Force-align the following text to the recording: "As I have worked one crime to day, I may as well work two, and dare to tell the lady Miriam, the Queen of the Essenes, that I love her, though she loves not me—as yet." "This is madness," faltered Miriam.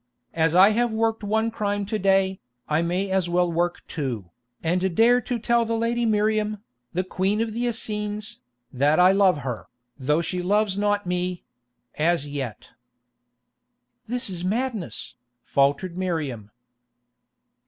"As 0.33 0.55
I 0.55 0.69
have 0.71 0.91
worked 0.91 1.23
one 1.23 1.51
crime 1.51 1.85
to 1.85 1.99
day, 1.99 2.39
I 2.67 2.81
may 2.81 3.11
as 3.11 3.29
well 3.29 3.51
work 3.51 3.85
two, 3.87 4.31
and 4.63 4.95
dare 4.95 5.21
to 5.21 5.37
tell 5.37 5.63
the 5.63 5.77
lady 5.77 6.07
Miriam, 6.07 6.57
the 6.91 7.03
Queen 7.03 7.39
of 7.39 7.53
the 7.53 7.67
Essenes, 7.67 8.39
that 8.73 8.99
I 8.99 9.11
love 9.11 9.41
her, 9.45 9.67
though 9.99 10.23
she 10.23 10.41
loves 10.41 10.75
not 10.75 11.05
me—as 11.05 12.27
yet." 12.27 12.69
"This 14.07 14.27
is 14.27 14.43
madness," 14.43 15.13
faltered 15.43 15.95
Miriam. 15.95 16.49